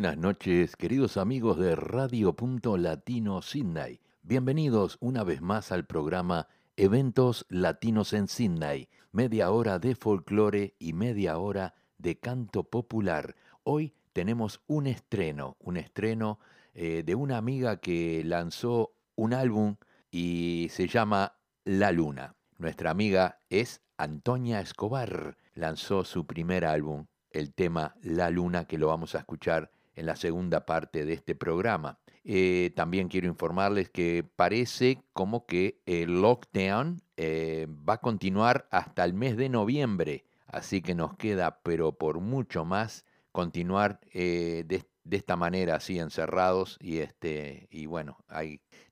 [0.00, 4.00] Buenas noches, queridos amigos de Radio Punto Latino Sydney.
[4.22, 10.94] Bienvenidos una vez más al programa Eventos Latinos en Sydney, media hora de folclore y
[10.94, 13.36] media hora de canto popular.
[13.62, 16.38] Hoy tenemos un estreno, un estreno
[16.72, 19.76] eh, de una amiga que lanzó un álbum
[20.10, 22.36] y se llama La Luna.
[22.56, 25.36] Nuestra amiga es Antonia Escobar.
[25.52, 30.16] Lanzó su primer álbum, el tema La Luna, que lo vamos a escuchar en la
[30.16, 31.98] segunda parte de este programa.
[32.24, 39.04] Eh, también quiero informarles que parece como que el lockdown eh, va a continuar hasta
[39.04, 44.86] el mes de noviembre, así que nos queda, pero por mucho más, continuar eh, de,
[45.10, 48.18] esta manera, así encerrados y este y bueno,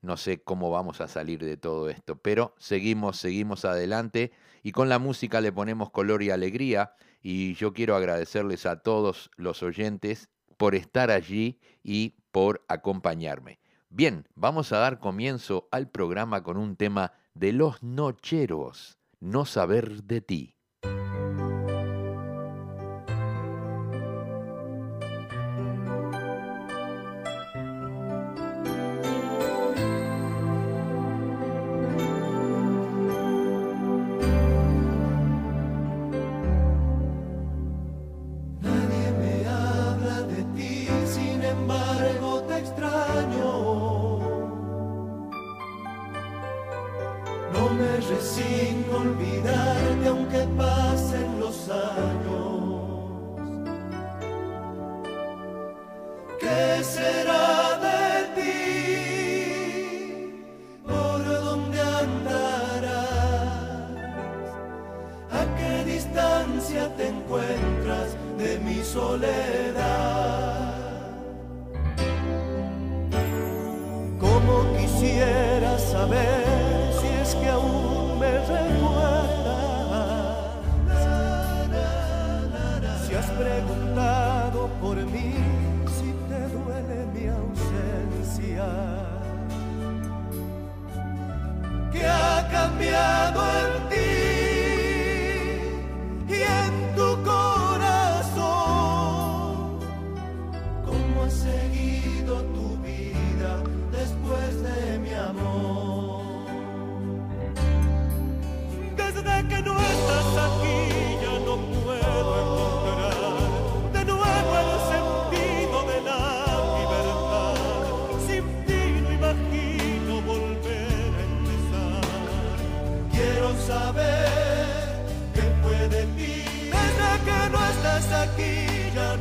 [0.00, 4.32] no sé cómo vamos a salir de todo esto, pero seguimos, seguimos adelante
[4.62, 9.30] y con la música le ponemos color y alegría y yo quiero agradecerles a todos
[9.36, 13.60] los oyentes por estar allí y por acompañarme.
[13.88, 20.02] Bien, vamos a dar comienzo al programa con un tema de los nocheros, no saber
[20.04, 20.57] de ti.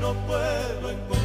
[0.08, 1.17] no puedo encontrar.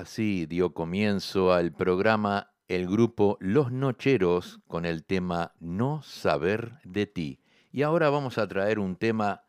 [0.00, 7.04] Así dio comienzo al programa el grupo Los Nocheros con el tema No saber de
[7.04, 7.42] ti.
[7.70, 9.42] Y ahora vamos a traer un tema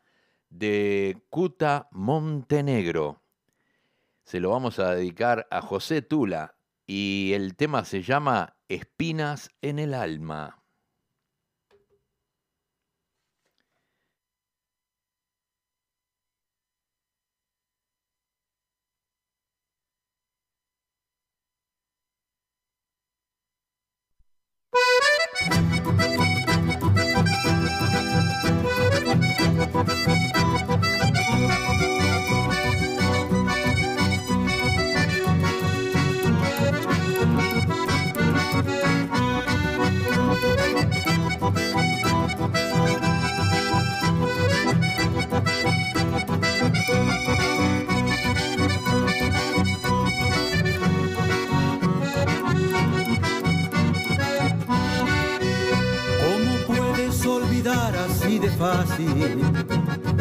[0.50, 3.22] de Cuta Montenegro.
[4.24, 9.78] Se lo vamos a dedicar a José Tula y el tema se llama Espinas en
[9.78, 10.61] el alma.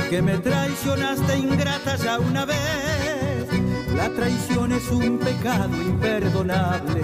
[0.10, 3.48] Que me traicionaste ingrata ya una vez.
[3.96, 7.02] La traición es un pecado imperdonable.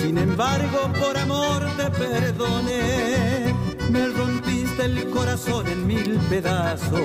[0.00, 3.54] Sin embargo, por amor te perdoné.
[3.90, 7.02] Me rompiste el corazón en mil pedazos,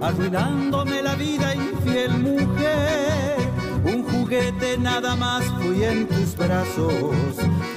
[0.00, 3.36] arruinándome la vida, infiel mujer.
[3.84, 7.36] Un juguete nada más fui en tus brazos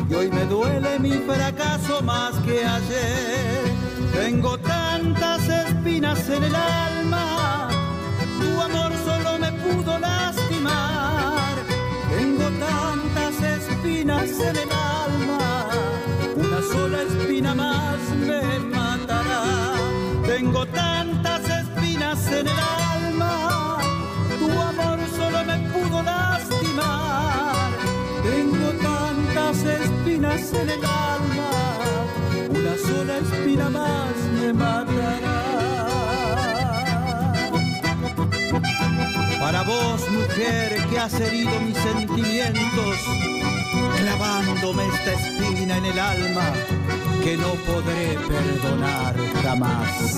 [0.09, 3.70] y hoy me duele mi fracaso más que ayer.
[4.13, 7.69] Tengo tantas espinas en el alma,
[8.39, 11.55] tu amor solo me pudo lastimar.
[12.17, 15.67] Tengo tantas espinas en el alma,
[16.35, 19.43] una sola espina más me matará.
[20.25, 22.59] Tengo tantas espinas en el
[22.93, 23.77] alma,
[24.39, 27.71] tu amor solo me pudo lastimar.
[28.23, 31.30] Tengo tantas espinas en el alma
[33.11, 35.41] una espina más me matará.
[39.39, 42.97] Para vos, mujer, que has herido mis sentimientos,
[43.97, 46.53] clavándome esta espina en el alma
[47.23, 50.17] que no podré perdonar jamás.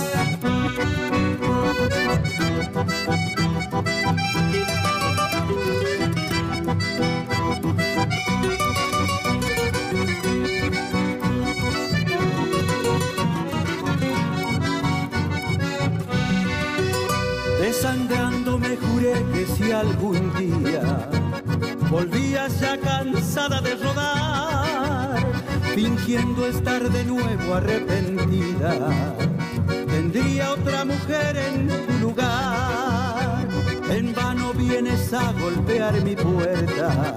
[19.63, 21.09] Si algún día
[21.89, 25.25] volvías ya cansada de rodar,
[25.75, 29.15] fingiendo estar de nuevo arrepentida,
[29.87, 33.47] tendría otra mujer en tu lugar.
[33.89, 37.15] En vano vienes a golpear mi puerta,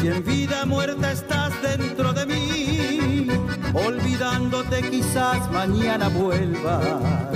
[0.00, 3.28] si en vida muerta estás dentro de mí,
[3.72, 7.32] olvidándote quizás mañana vuelvas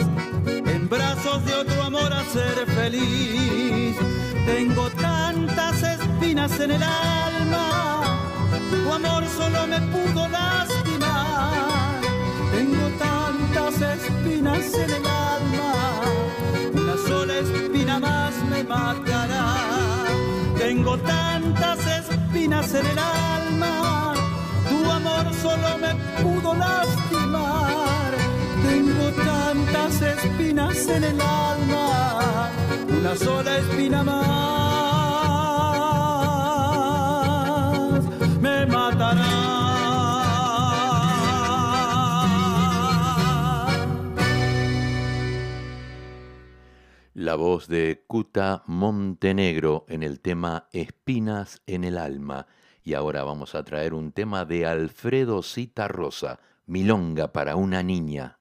[0.88, 3.96] brazos de otro amor a ser feliz.
[4.46, 8.02] Tengo tantas espinas en el alma,
[8.70, 12.00] tu amor solo me pudo lastimar.
[12.54, 15.72] Tengo tantas espinas en el alma,
[16.72, 19.56] una sola espina más me matará.
[20.58, 24.14] Tengo tantas espinas en el alma,
[24.68, 28.10] tu amor solo me pudo lastimar.
[28.68, 32.50] Tengo tantas espinas en el alma,
[32.88, 34.16] una sola espina más
[38.40, 39.46] me matará.
[47.14, 52.46] La voz de Cuta Montenegro en el tema Espinas en el alma.
[52.84, 58.38] Y ahora vamos a traer un tema de Alfredo Cita Rosa, Milonga para una niña.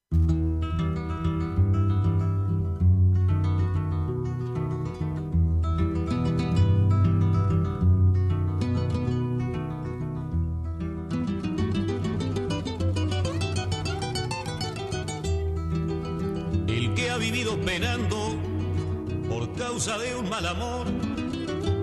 [19.85, 20.87] De un mal amor,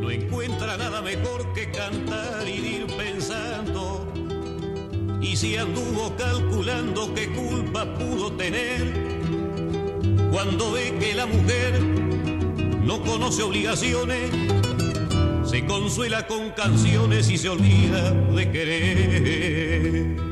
[0.00, 4.12] no encuentra nada mejor que cantar y ir pensando
[5.20, 8.92] y si anduvo calculando qué culpa pudo tener,
[10.32, 11.80] cuando ve que la mujer
[12.82, 14.32] no conoce obligaciones,
[15.44, 20.31] se consuela con canciones y se olvida de querer.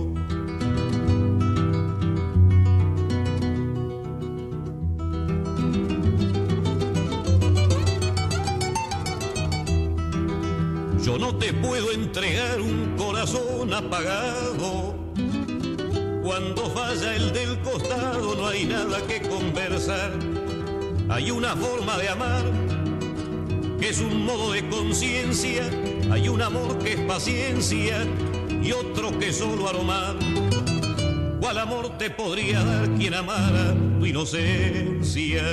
[11.61, 14.95] Puedo entregar un corazón apagado.
[16.23, 20.11] Cuando falla el del costado no hay nada que conversar.
[21.09, 22.43] Hay una forma de amar
[23.79, 25.69] que es un modo de conciencia.
[26.11, 28.05] Hay un amor que es paciencia
[28.61, 30.15] y otro que solo aromar.
[31.39, 35.43] ¿Cuál amor te podría dar quien amara tu inocencia?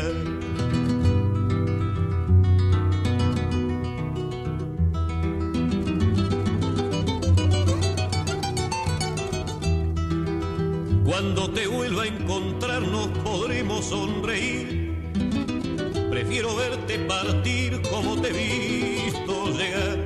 [11.21, 14.95] Cuando te vuelva a encontrar nos podremos sonreír.
[16.09, 19.99] Prefiero verte partir como te he visto llegar.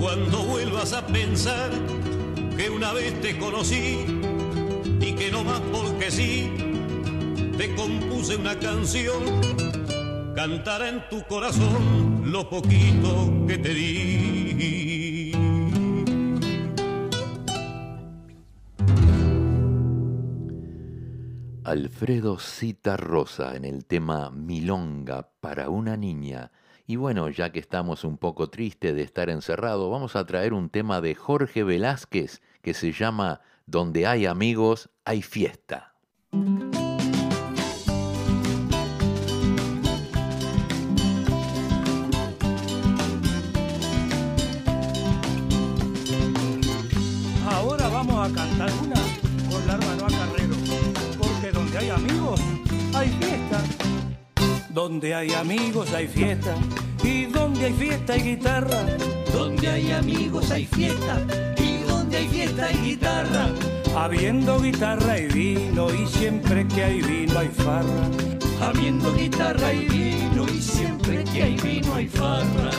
[0.00, 1.70] Cuando vuelvas a pensar
[2.56, 4.04] que una vez te conocí
[5.00, 6.50] y que no más porque sí,
[7.56, 9.22] te compuse una canción.
[10.34, 14.93] Cantará en tu corazón lo poquito que te di.
[21.64, 26.52] Alfredo Cita Rosa en el tema Milonga para una niña.
[26.86, 30.68] Y bueno, ya que estamos un poco tristes de estar encerrado, vamos a traer un
[30.68, 35.94] tema de Jorge Velázquez que se llama Donde hay amigos, hay fiesta.
[47.48, 49.00] Ahora vamos a cantar una
[49.50, 49.78] con la
[50.36, 50.43] hay
[51.94, 52.40] amigos
[52.94, 53.62] hay fiesta.
[54.70, 56.54] Donde hay amigos hay fiesta
[57.02, 58.86] y donde hay fiesta hay guitarra.
[59.32, 61.20] Donde hay amigos hay fiesta
[61.58, 63.48] y donde hay fiesta hay guitarra.
[63.96, 68.10] Habiendo guitarra y vino y siempre que hay vino hay farra.
[68.60, 72.70] Habiendo guitarra y vino y siempre que hay vino hay farra.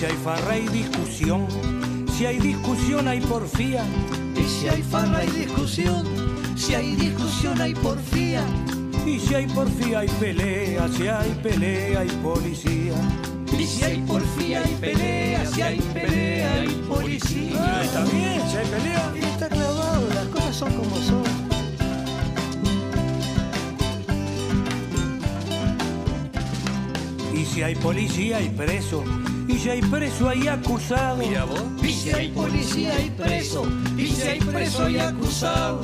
[0.00, 1.46] Si hay farra y discusión,
[2.16, 3.84] si hay discusión hay porfía.
[4.34, 6.06] Y si hay farra hay discusión,
[6.56, 8.42] si hay discusión hay porfía.
[9.04, 12.94] Y si hay porfía hay pelea, si hay pelea hay policía.
[13.58, 17.82] Y si hay porfía hay pelea, si hay pelea hay policía.
[17.82, 19.12] Está bien, si hay pelea.
[19.16, 21.24] Está clavado, las cosas son como son.
[27.34, 29.04] Y si hay policía hay preso.
[29.50, 31.22] Y si hay preso hay acusado.
[31.82, 33.66] Y si hay policía hay preso,
[33.96, 35.80] y si hay preso hay acusado.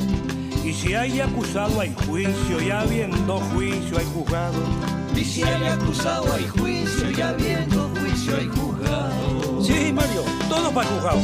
[0.65, 4.63] Y si hay acusado hay juicio y habiendo juicio hay juzgado.
[5.17, 9.65] Y si hay acusado hay juicio, y habiendo juicio hay juzgado.
[9.65, 11.21] Sí, Mario, todo para juzgado.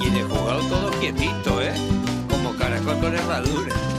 [0.00, 1.72] Y de jugado todo quietito, ¿eh?
[2.28, 3.95] Como caracol con herradura.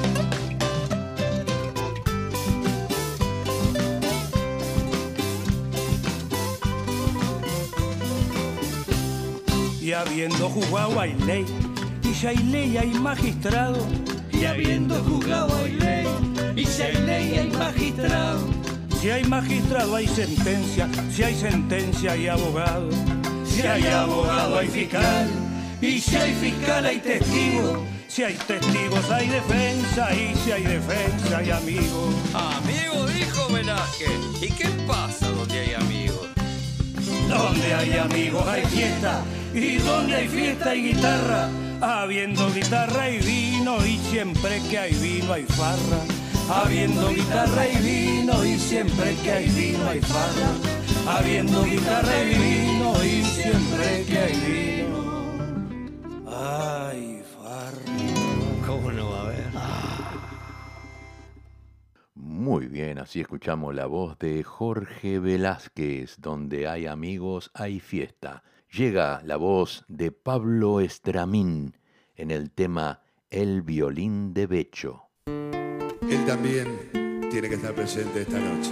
[9.87, 11.45] Y habiendo juzgado hay ley.
[12.03, 13.87] Y si hay ley hay magistrado.
[14.33, 16.05] Y habiendo juzgado hay ley,
[16.57, 18.49] y si hay ley hay magistrado.
[18.99, 20.89] Si hay magistrado hay sentencia.
[21.09, 22.89] Si hay sentencia hay abogado.
[23.45, 25.29] Si hay abogado hay fiscal,
[25.79, 27.85] y si hay fiscal hay testigo.
[28.09, 30.13] Si hay testigos hay defensa.
[30.13, 32.13] Y si hay defensa hay amigos.
[32.33, 34.19] Amigo, dijo Velázquez.
[34.41, 36.27] ¿Y qué pasa donde hay amigos?
[37.29, 39.23] Donde hay amigos hay fiesta
[39.53, 41.49] y donde hay fiesta hay guitarra.
[41.81, 46.01] Habiendo guitarra y vino y siempre que hay vino hay farra.
[46.49, 51.17] Habiendo guitarra y vino y siempre que hay vino hay farra.
[51.17, 55.33] Habiendo guitarra y vino y siempre que hay vino.
[56.25, 57.77] Ay, farra.
[58.65, 59.47] ¿Cómo no va a haber?
[62.15, 68.43] Muy bien, Bien, así escuchamos la voz de Jorge Velázquez, donde hay amigos, hay fiesta.
[68.71, 71.77] Llega la voz de Pablo Estramín
[72.15, 75.03] en el tema El violín de Becho.
[75.25, 76.89] Él también
[77.31, 78.71] tiene que estar presente esta noche.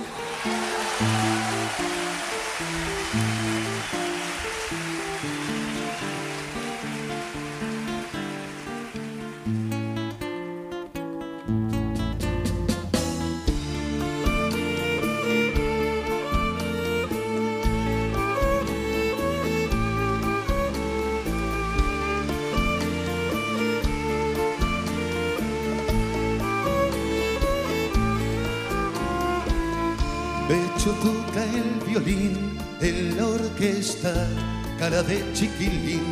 [35.08, 36.04] De chiquilín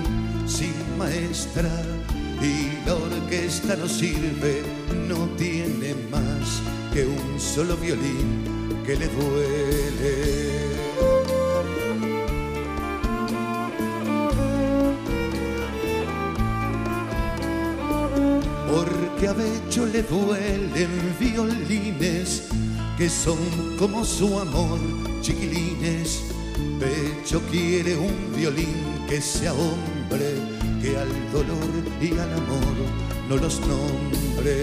[0.48, 1.70] sin maestra.
[2.42, 4.64] Y la orquesta no sirve,
[5.08, 6.62] no tiene más
[6.94, 8.44] que un solo violín
[8.86, 10.64] que le duele.
[18.74, 22.44] porque a Becho le duelen violines
[22.98, 23.38] que son
[23.78, 24.80] como su amor,
[25.22, 26.23] chiquilines.
[27.24, 30.36] Pecho quiere un violín que sea hombre,
[30.82, 32.76] que al dolor y al amor
[33.30, 34.62] no los nombre.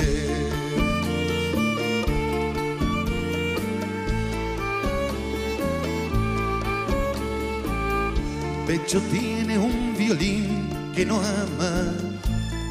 [8.66, 11.94] Pecho tiene un violín que no ama,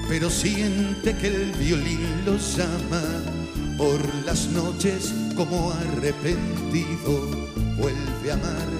[0.08, 3.02] pero siente que el violín lo llama
[3.76, 7.26] por las noches como arrepentido
[7.76, 8.79] vuelve a amar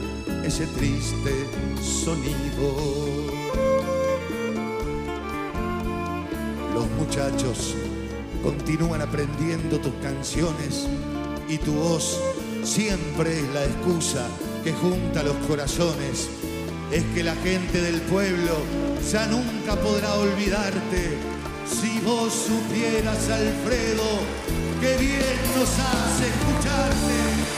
[0.50, 1.46] ese triste
[1.80, 2.74] sonido.
[6.74, 7.76] Los muchachos
[8.42, 10.88] continúan aprendiendo tus canciones
[11.48, 12.20] y tu voz
[12.64, 14.26] siempre es la excusa
[14.64, 16.28] que junta los corazones.
[16.92, 18.56] Es que la gente del pueblo
[19.12, 21.16] ya nunca podrá olvidarte.
[21.68, 24.10] Si vos supieras, Alfredo,
[24.82, 27.49] que bien nos hace escucharte.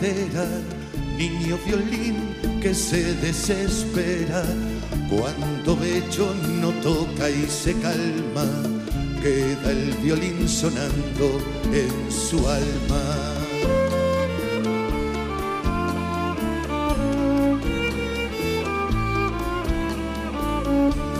[0.00, 2.16] Niño violín
[2.62, 4.42] que se desespera
[5.10, 8.46] cuando Becho no toca y se calma,
[9.22, 11.40] queda el violín sonando
[11.72, 13.02] en su alma.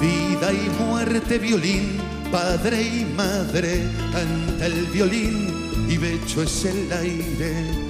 [0.01, 1.99] Vida y muerte, violín,
[2.33, 7.89] padre y madre, canta el violín y Becho es el aire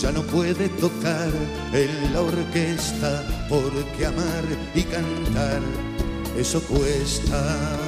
[0.00, 1.30] ya no puede tocar
[1.72, 5.60] en la orquesta porque amar y cantar
[6.36, 7.87] eso cuesta.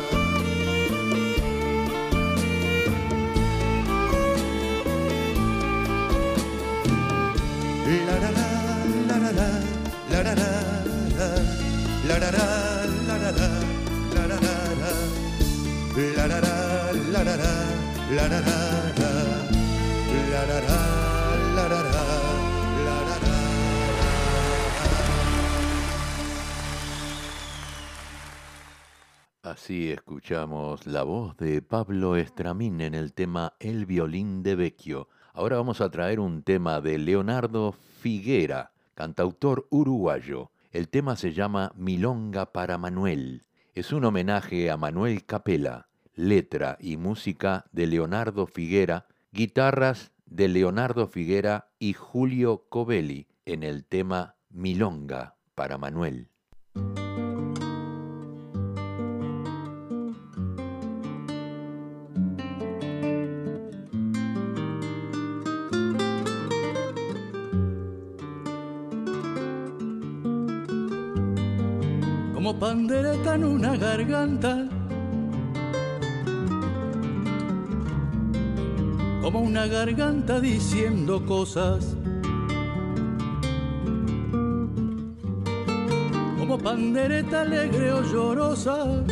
[30.87, 35.09] La voz de Pablo Estramín en el tema El violín de Vecchio.
[35.33, 40.51] Ahora vamos a traer un tema de Leonardo Figuera, cantautor uruguayo.
[40.73, 43.45] El tema se llama Milonga para Manuel.
[43.75, 51.07] Es un homenaje a Manuel Capela, letra y música de Leonardo Figuera, guitarras de Leonardo
[51.09, 56.30] Figuera y Julio Covelli en el tema Milonga para Manuel.
[73.39, 74.67] Una garganta
[79.23, 81.97] como una garganta diciendo cosas.
[86.39, 89.05] Como pandereta alegre o llorosa.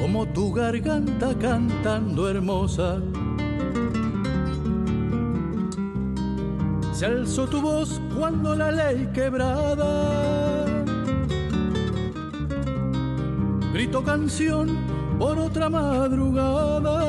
[0.00, 3.02] Como tu garganta cantando hermosa.
[7.00, 10.66] Se alzó tu voz cuando la ley quebrada
[13.72, 14.76] grito canción
[15.18, 17.00] por otra madrugada.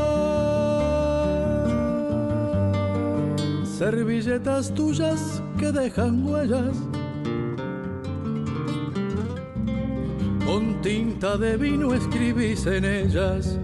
[3.66, 6.78] Servilletas tuyas que dejan huellas
[10.46, 13.61] con tinta de vino escribís en ellas.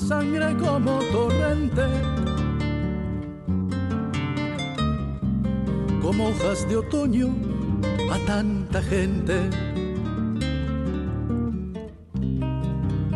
[0.00, 1.82] Sangre como torrente,
[6.02, 7.34] como hojas de otoño
[8.12, 9.50] a tanta gente.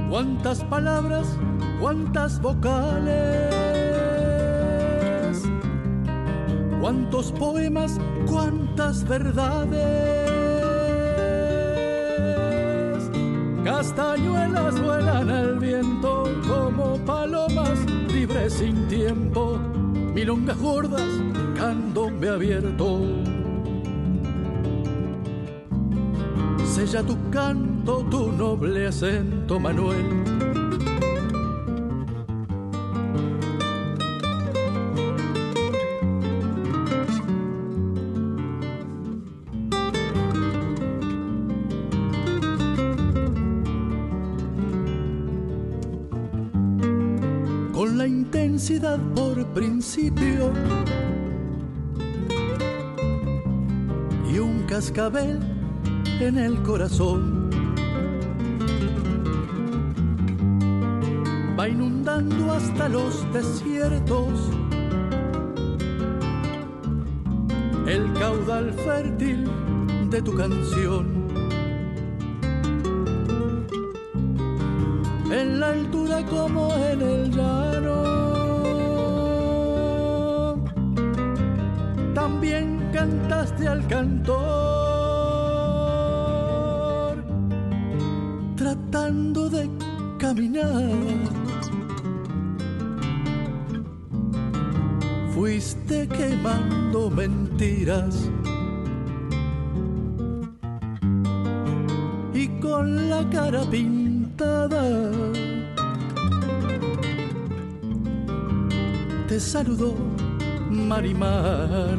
[0.09, 1.37] Cuántas palabras,
[1.81, 3.55] cuántas vocales,
[6.81, 10.30] cuántos poemas, cuántas verdades.
[18.61, 19.59] Sin tiempo,
[20.15, 21.11] milongas gordas,
[21.57, 23.01] candombe abierto.
[26.67, 30.30] sella tu canto, tu noble acento, Manuel.
[49.55, 50.53] Principio
[54.33, 55.41] y un cascabel
[56.21, 57.51] en el corazón.
[61.59, 64.51] Va inundando hasta los desiertos
[67.87, 69.51] el caudal fértil
[70.11, 71.21] de tu canción.
[75.33, 76.80] En la altura como
[102.35, 105.11] Y con la cara pintada
[109.27, 109.95] te saludó
[110.71, 111.97] Marimar.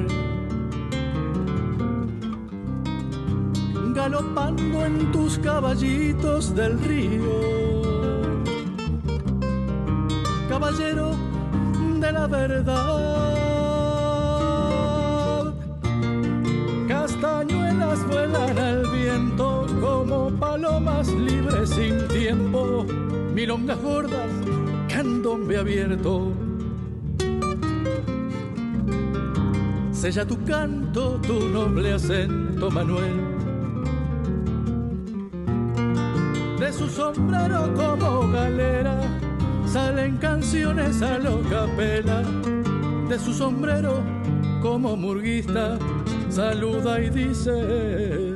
[3.95, 8.43] Galopando en tus caballitos del río,
[10.47, 11.15] caballero
[11.99, 13.00] de la verdad.
[23.41, 24.29] Milongas gordas,
[24.87, 26.31] candombe abierto.
[29.91, 33.15] Sella tu canto, tu noble acento, Manuel.
[36.59, 39.01] De su sombrero como galera
[39.65, 42.21] salen canciones a lo capela.
[43.09, 44.03] De su sombrero
[44.61, 45.79] como murguista
[46.29, 48.30] saluda y dice.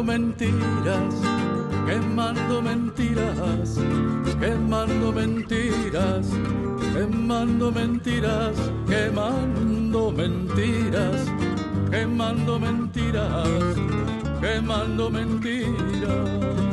[0.00, 1.14] Quemando mentiras,
[1.86, 3.76] quemando mentiras,
[4.40, 6.30] quemando mentiras,
[6.94, 8.56] quemando mentiras,
[8.88, 11.26] quemando mentiras,
[11.90, 13.76] quemando mentiras,
[14.40, 16.70] quemando mentiras.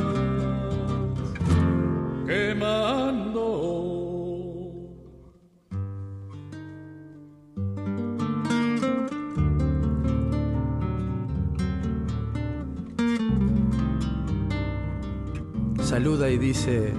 [15.98, 16.94] Saluda y dice,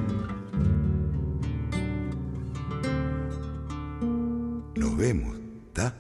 [4.75, 5.37] Nos vemos,
[5.69, 5.95] ¿está?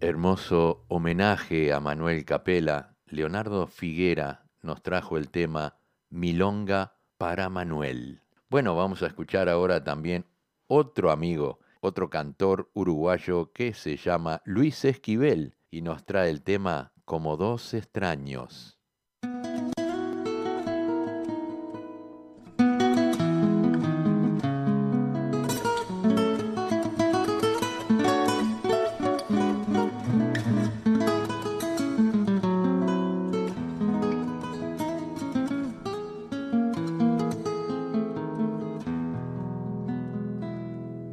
[0.00, 2.96] Hermoso homenaje a Manuel Capela.
[3.06, 5.78] Leonardo Figuera nos trajo el tema
[6.10, 8.24] Milonga para Manuel.
[8.50, 10.26] Bueno, vamos a escuchar ahora también
[10.66, 16.92] otro amigo, otro cantor uruguayo que se llama Luis Esquivel y nos trae el tema
[17.08, 18.78] como dos extraños.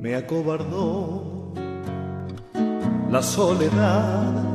[0.01, 1.53] Me acobardó
[3.09, 4.54] la soledad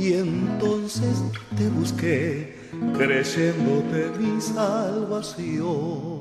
[0.00, 1.22] y entonces
[1.56, 2.56] te busqué
[2.96, 6.20] creyéndote mi salvación.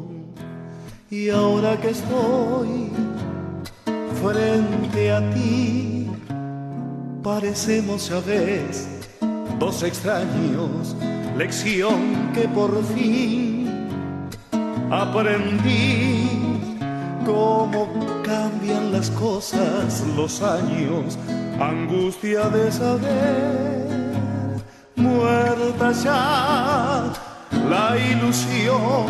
[1.09, 2.89] Y ahora que estoy
[4.21, 6.07] frente a ti,
[7.23, 8.87] parecemos ya ves
[9.59, 10.95] dos extraños,
[11.37, 13.87] lección que por fin
[14.91, 16.27] aprendí
[17.25, 17.87] cómo
[18.23, 21.17] cambian las cosas, los años,
[21.59, 23.87] angustia de saber,
[24.95, 27.13] muerta ya
[27.69, 29.07] la ilusión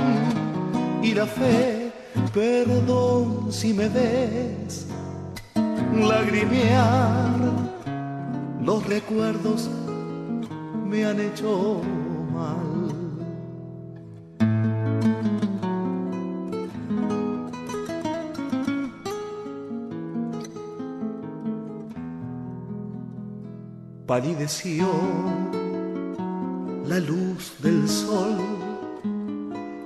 [1.01, 1.91] y la fe,
[2.33, 4.87] perdón si me ves
[6.07, 7.35] lagrimear,
[8.63, 9.69] los recuerdos
[10.85, 11.81] me han hecho
[12.33, 12.68] mal.
[24.09, 24.87] Palideció
[26.87, 28.37] la luz del sol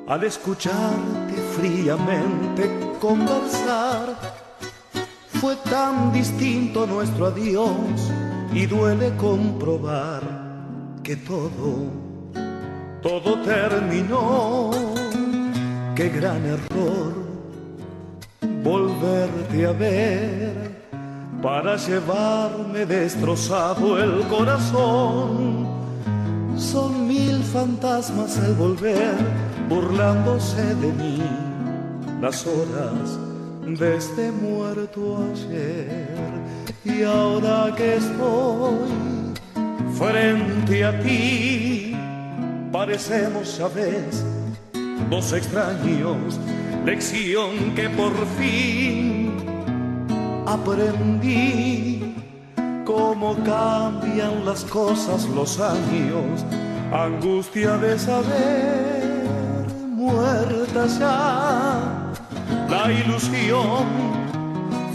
[0.08, 4.16] al escucharte fríamente conversar.
[5.42, 7.76] Fue tan distinto nuestro adiós
[8.54, 10.22] y duele comprobar
[11.04, 11.92] que todo,
[13.02, 14.72] todo terminó.
[15.98, 17.14] Qué gran error
[18.64, 20.63] volverte a ver
[21.44, 25.68] para llevarme destrozado el corazón.
[26.56, 29.14] Son mil fantasmas al volver,
[29.68, 31.22] burlándose de mí,
[32.22, 33.20] las horas
[33.78, 36.08] desde muerto ayer.
[36.86, 38.78] Y ahora que estoy
[39.98, 41.94] frente a ti,
[42.72, 44.24] parecemos, sabes,
[45.10, 46.40] dos extraños,
[46.86, 49.23] lección que por fin
[50.46, 52.16] aprendí
[52.86, 56.46] cómo cambian las cosas los años,
[56.92, 62.12] angustia de saber, muerta ya,
[62.70, 63.86] la ilusión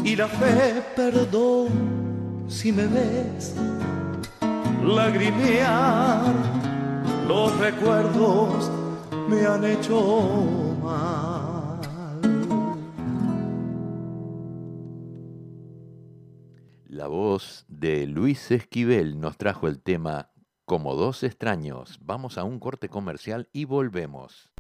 [0.05, 1.69] y la fe, perdón
[2.49, 3.55] si me ves,
[4.85, 6.33] lagrimear,
[7.27, 8.71] los recuerdos
[9.29, 10.68] me han hecho
[16.99, 20.33] La voz de Luis Esquivel nos trajo el tema
[20.65, 22.01] Como dos extraños.
[22.03, 24.51] Vamos a un corte comercial y volvemos.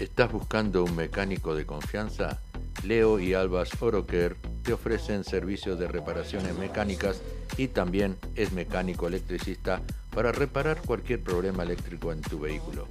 [0.00, 2.42] ¿Estás buscando un mecánico de confianza?
[2.82, 7.22] Leo y Albas Oroker te ofrecen servicios de reparaciones mecánicas
[7.56, 9.80] y también es mecánico electricista
[10.14, 12.86] para reparar cualquier problema eléctrico en tu vehículo.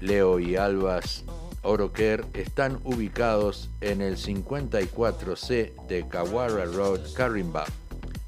[0.00, 1.24] Leo y Albas
[1.62, 7.66] Oroker están ubicados en el 54C de Kawara Road, Carimba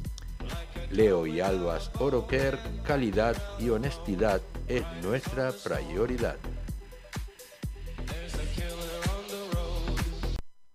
[0.90, 6.36] Leo y Albas Oroker, calidad y honestidad es nuestra prioridad.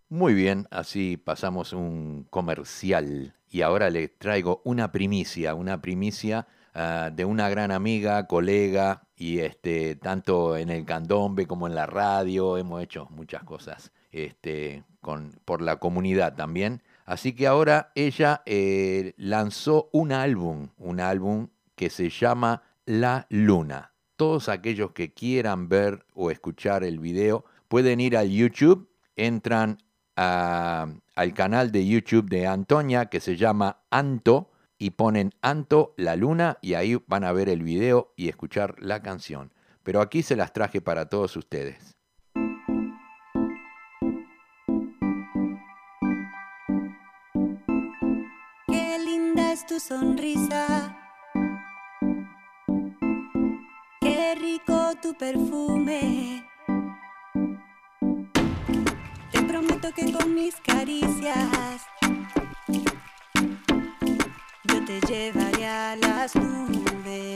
[0.10, 7.14] Muy bien, así pasamos un comercial y ahora les traigo una primicia, una primicia uh,
[7.14, 12.58] de una gran amiga, colega y este tanto en el candombe como en la radio
[12.58, 16.84] hemos hecho muchas cosas este, con, por la comunidad también.
[17.06, 23.94] Así que ahora ella eh, lanzó un álbum, un álbum que se llama La Luna.
[24.16, 29.78] Todos aquellos que quieran ver o escuchar el video pueden ir al YouTube, entran
[30.16, 36.16] a, al canal de YouTube de Antonia que se llama Anto y ponen Anto la
[36.16, 39.54] Luna y ahí van a ver el video y escuchar la canción.
[39.84, 41.96] Pero aquí se las traje para todos ustedes.
[49.68, 50.93] tu sonrisa.
[55.14, 56.46] perfume.
[59.32, 61.82] Te prometo que con mis caricias
[64.64, 67.33] yo te llevaré a las nubes.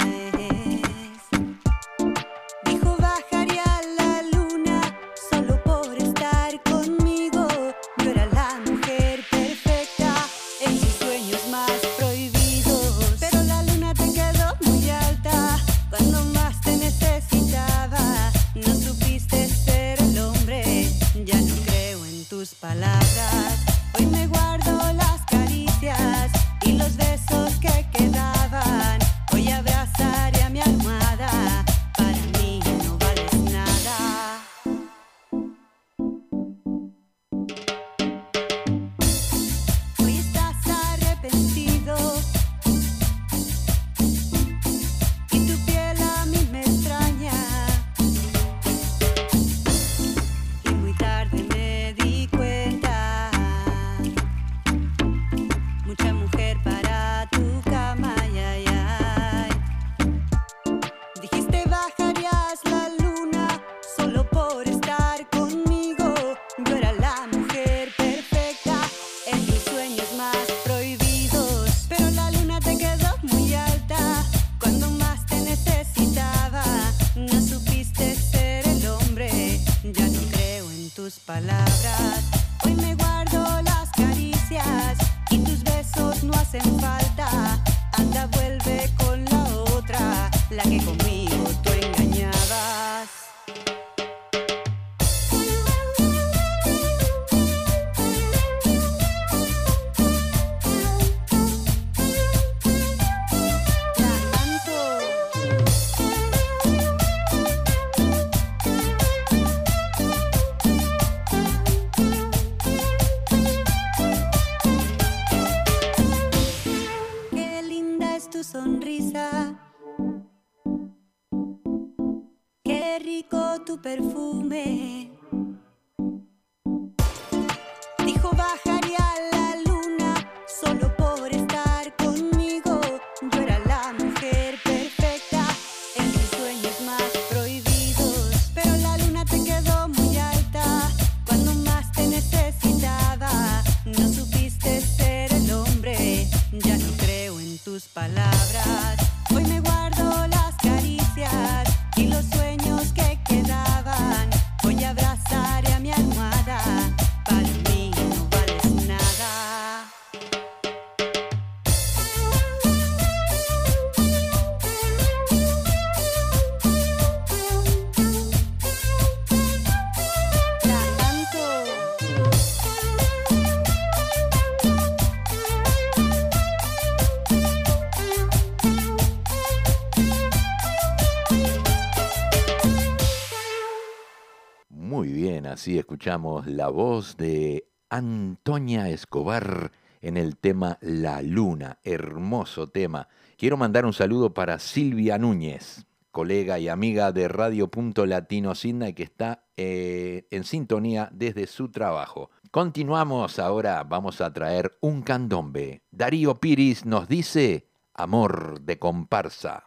[185.58, 193.08] Así escuchamos la voz de Antonia Escobar en el tema La Luna, hermoso tema.
[193.38, 198.92] Quiero mandar un saludo para Silvia Núñez, colega y amiga de Radio Punto Latino Sidna
[198.92, 202.30] que está eh, en sintonía desde su trabajo.
[202.52, 205.82] Continuamos ahora, vamos a traer un candombe.
[205.90, 209.67] Darío Piris nos dice Amor de comparsa.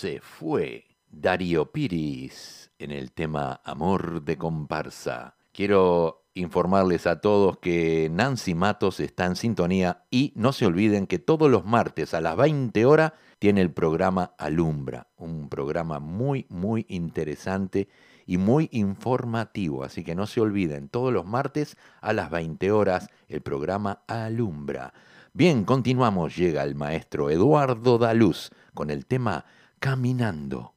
[0.00, 5.36] se fue Darío Piris en el tema Amor de comparsa.
[5.52, 11.18] Quiero informarles a todos que Nancy Matos está en sintonía y no se olviden que
[11.18, 16.86] todos los martes a las 20 horas tiene el programa Alumbra, un programa muy, muy
[16.88, 17.90] interesante
[18.24, 19.84] y muy informativo.
[19.84, 24.94] Así que no se olviden, todos los martes a las 20 horas el programa Alumbra.
[25.34, 26.36] Bien, continuamos.
[26.36, 29.44] Llega el maestro Eduardo Daluz con el tema
[29.80, 30.74] caminando.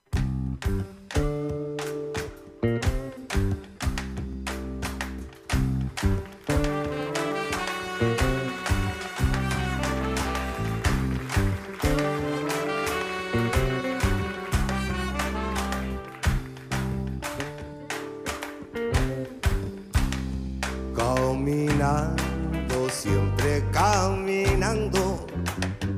[20.95, 25.27] Caminando, siempre caminando,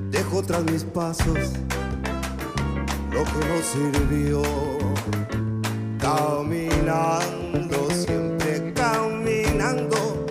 [0.10, 1.54] dejo tras mis pasos
[3.16, 4.42] lo que nos sirvió
[6.00, 10.26] caminando, siempre caminando.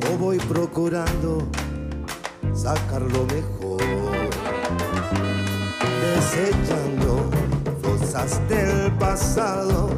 [0.00, 1.48] Yo voy procurando
[2.54, 3.82] sacar lo mejor,
[6.00, 7.28] desechando
[7.82, 9.88] cosas del pasado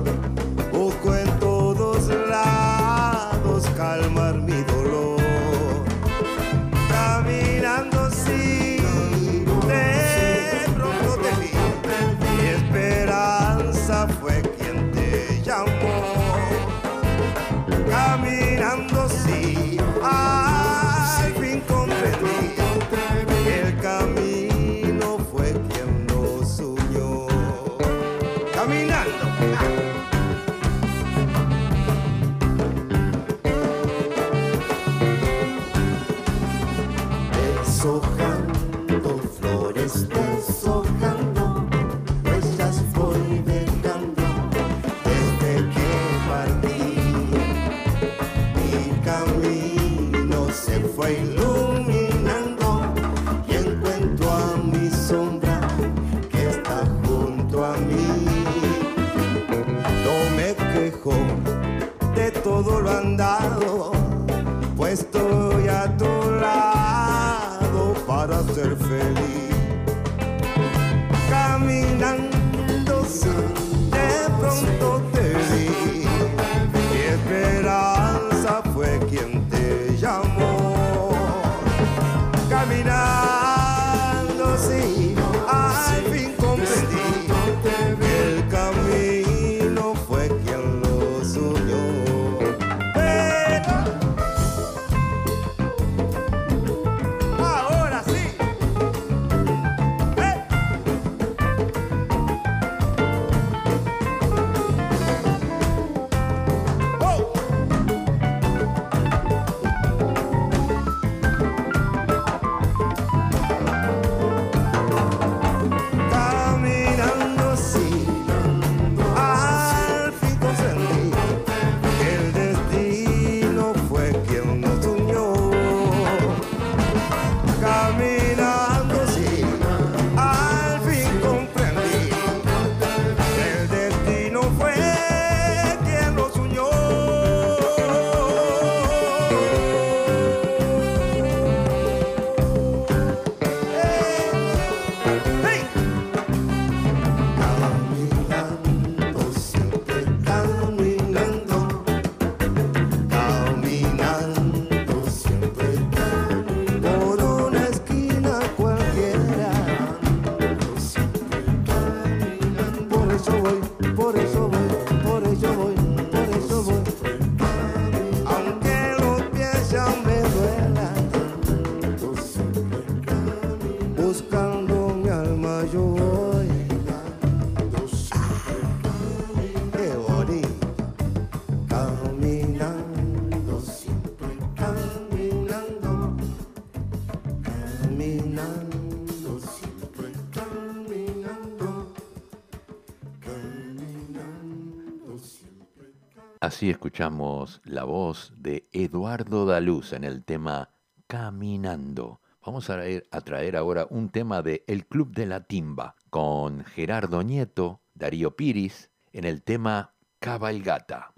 [196.48, 200.70] Así escuchamos la voz de Eduardo Daluz en el tema
[201.06, 202.22] Caminando.
[202.40, 207.82] Vamos a traer, ahora un tema de El Club de la Timba con Gerardo Nieto,
[207.92, 211.12] Darío Piris, en el tema Cabalgata.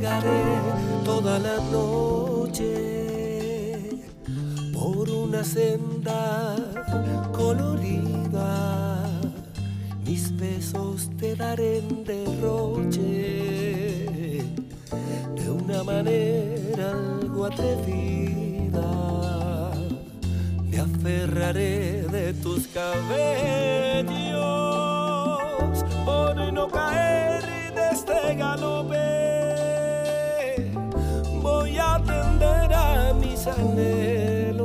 [0.00, 2.64] Toda la noche
[4.72, 6.56] por una senda
[7.32, 9.06] colorida.
[10.06, 12.98] Mis besos te daré derroche
[15.34, 18.90] de una manera algo atrevida.
[20.64, 23.04] Me aferraré de tus cabellos
[26.06, 27.42] por no caer
[27.74, 29.19] de este galope.
[33.46, 34.60] anhelos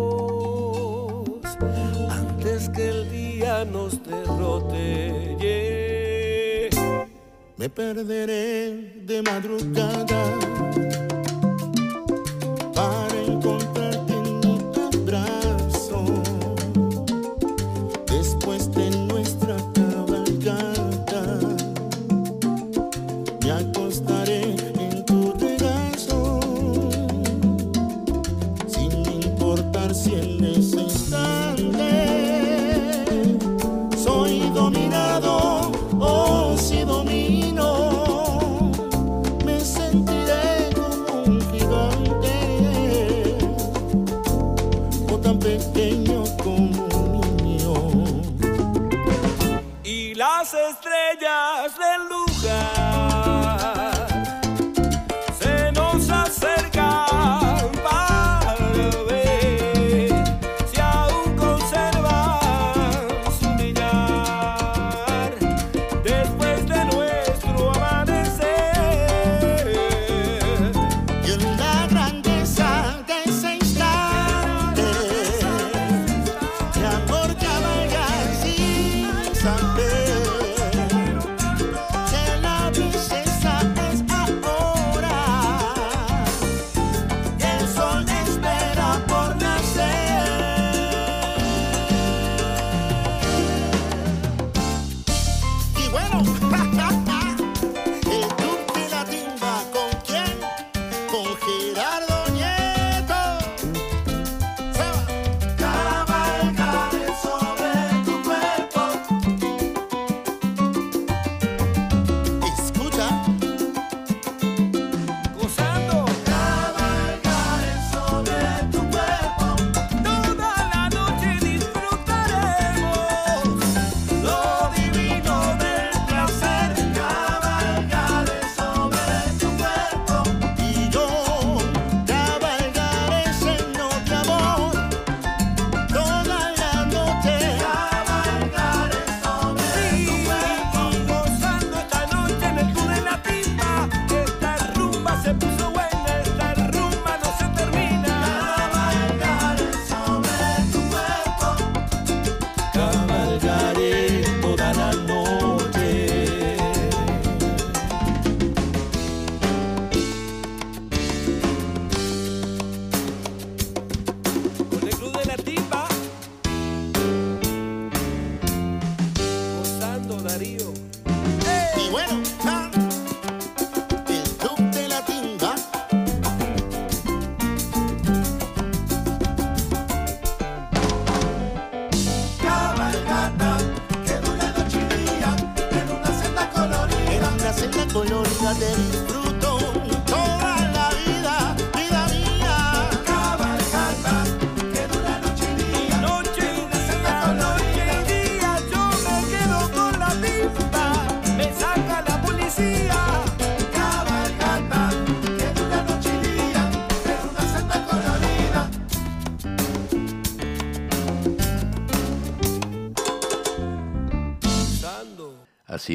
[2.09, 5.36] antes que el día nos derrote.
[7.57, 11.04] Me perderé de madrugada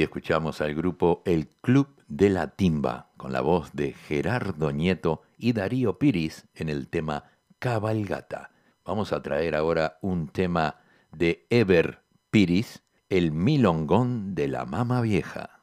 [0.01, 5.21] así escuchamos al grupo El Club de la Timba, con la voz de Gerardo Nieto
[5.37, 7.25] y Darío Piris en el tema
[7.59, 8.51] Cabalgata.
[8.87, 10.77] Vamos a traer ahora un tema
[11.13, 15.60] de Ever Piris, El Milongón de la Mama Vieja.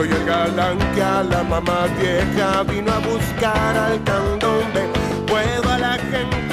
[0.00, 4.88] Soy el galán que a la mamá vieja vino a buscar al candombe.
[5.26, 6.49] Puedo a la gente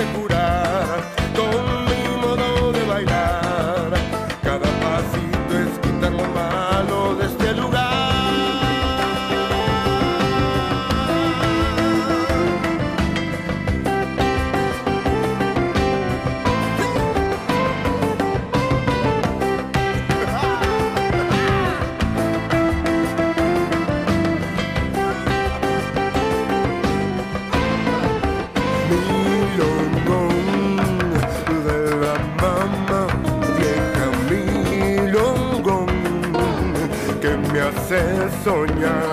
[38.47, 39.06] Sonia.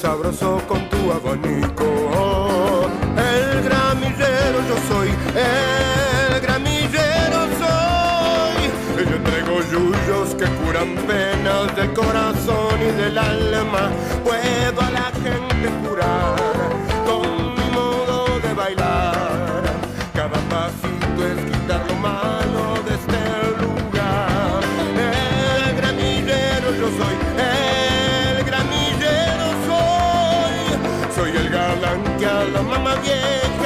[0.00, 2.88] sabroso con tu abanico.
[3.16, 8.62] El gramillero yo soy, el gramillero soy.
[8.96, 13.90] y Yo traigo yuyos que curan penas del corazón y del alma.
[14.24, 15.99] Puedo a la gente curar.
[32.62, 33.59] mamá vieja.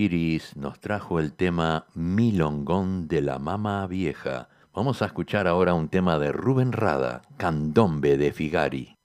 [0.00, 4.48] Piris nos trajo el tema Milongón de la Mama Vieja.
[4.72, 8.99] Vamos a escuchar ahora un tema de Rubén Rada, Candombe de Figari.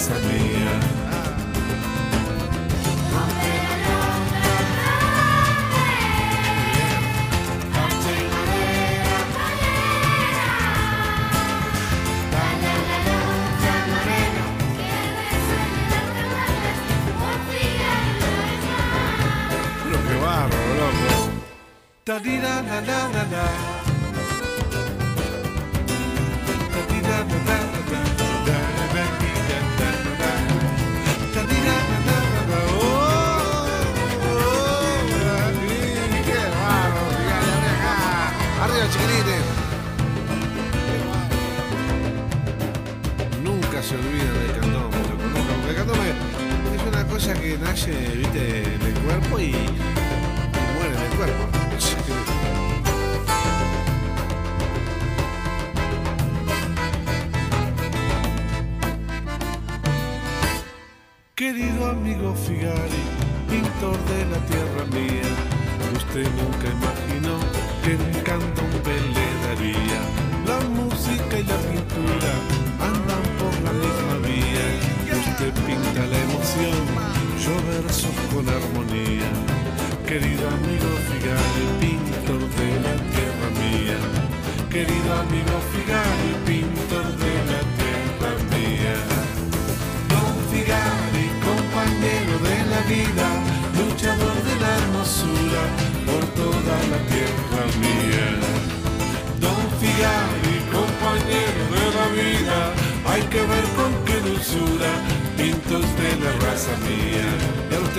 [0.00, 1.00] casa mía.
[22.06, 23.69] da dee da da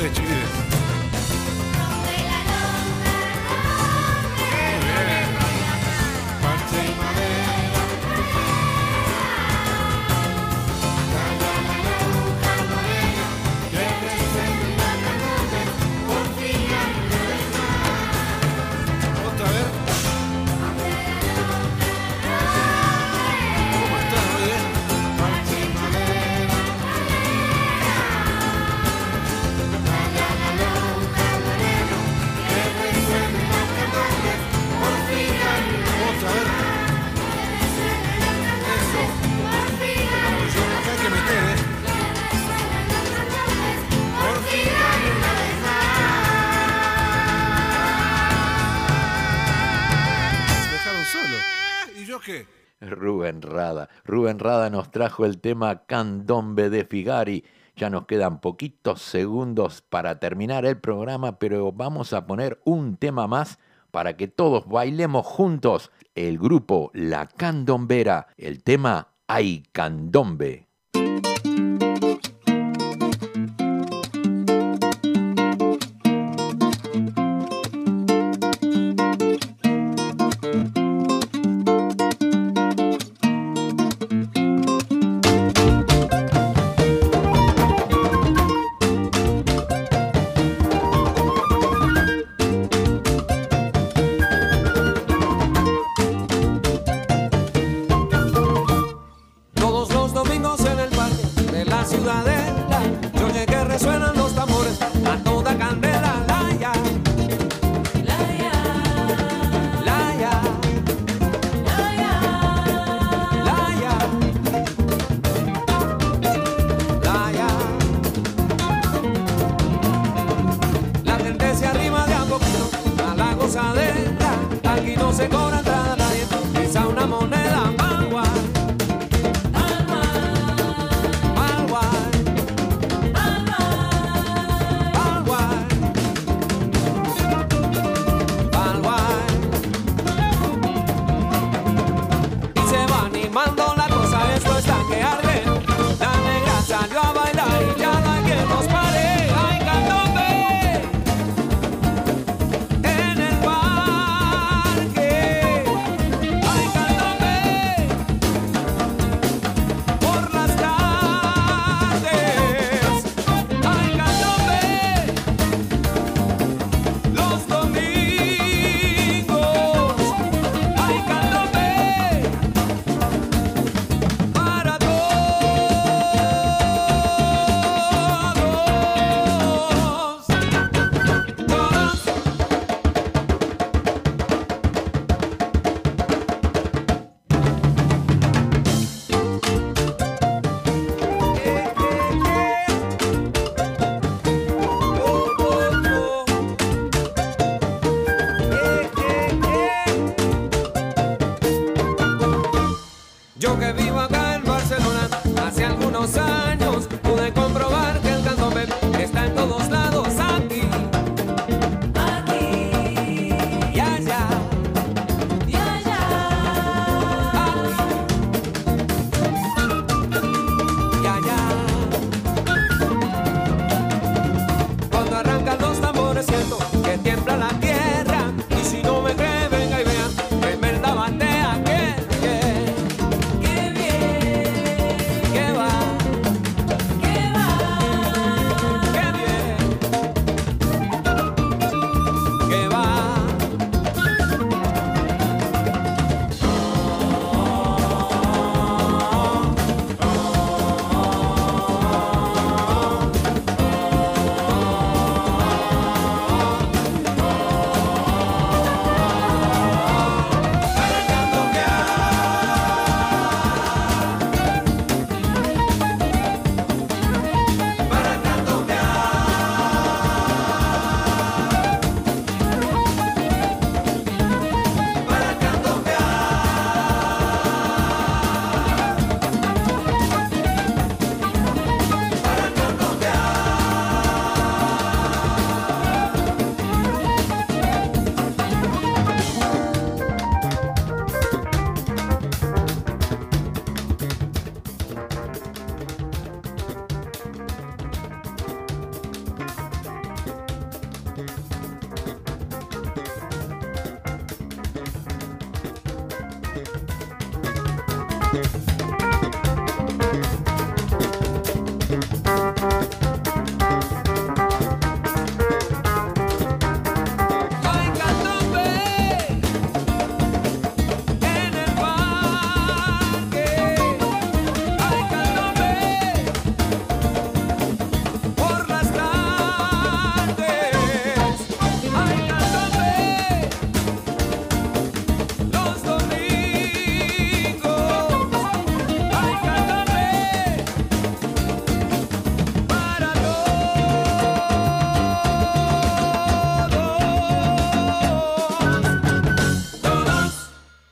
[0.01, 0.30] could you
[54.31, 57.45] Enrada nos trajo el tema Candombe de Figari.
[57.75, 63.27] Ya nos quedan poquitos segundos para terminar el programa, pero vamos a poner un tema
[63.27, 63.59] más
[63.91, 65.91] para que todos bailemos juntos.
[66.15, 70.70] El grupo La Candombera, el tema Ay Candombe.